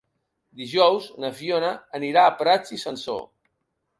[0.61, 1.69] Dijous na Fiona
[1.99, 3.23] anirà a Prats i Sansor.